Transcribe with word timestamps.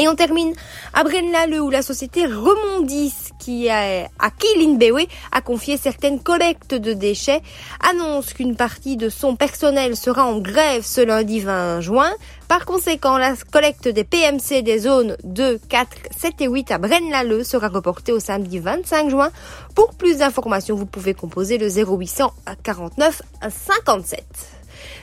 Et 0.00 0.06
on 0.06 0.14
termine 0.14 0.54
à 0.94 1.02
Braine-l'Alleud 1.02 1.58
où 1.58 1.70
la 1.70 1.82
société 1.82 2.24
Remondis, 2.24 3.12
qui 3.40 3.68
a, 3.68 4.08
à 4.20 4.30
qui 4.30 4.46
l'INBW 4.56 5.08
a 5.32 5.40
confié 5.40 5.76
certaines 5.76 6.20
collectes 6.20 6.72
de 6.72 6.92
déchets, 6.92 7.42
annonce 7.82 8.32
qu'une 8.32 8.54
partie 8.54 8.96
de 8.96 9.08
son 9.08 9.34
personnel 9.34 9.96
sera 9.96 10.24
en 10.24 10.38
grève 10.38 10.84
ce 10.84 11.00
lundi 11.00 11.40
20 11.40 11.80
juin. 11.80 12.12
Par 12.46 12.64
conséquent, 12.64 13.18
la 13.18 13.34
collecte 13.50 13.88
des 13.88 14.04
PMC 14.04 14.62
des 14.62 14.78
zones 14.78 15.16
2, 15.24 15.58
4, 15.68 15.88
7 16.16 16.42
et 16.42 16.46
8 16.46 16.70
à 16.70 16.78
Braine-l'Alleud 16.78 17.42
sera 17.42 17.66
reportée 17.66 18.12
au 18.12 18.20
samedi 18.20 18.60
25 18.60 19.10
juin. 19.10 19.32
Pour 19.74 19.94
plus 19.94 20.18
d'informations, 20.18 20.76
vous 20.76 20.86
pouvez 20.86 21.12
composer 21.12 21.58
le 21.58 21.68
0800 21.68 22.32
49 22.62 23.20
57. 23.50 24.24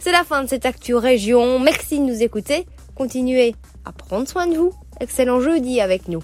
C'est 0.00 0.12
la 0.12 0.22
fin 0.22 0.44
de 0.44 0.50
cette 0.50 0.66
Actu 0.66 0.94
Région. 0.94 1.58
Merci 1.58 1.98
de 1.98 2.04
nous 2.04 2.22
écouter. 2.22 2.66
Continuez 2.94 3.54
à 3.86 3.92
prendre 3.92 4.28
soin 4.28 4.46
de 4.46 4.54
vous. 4.54 4.74
Excellent 5.02 5.40
jeudi 5.40 5.80
avec 5.80 6.06
nous. 6.06 6.22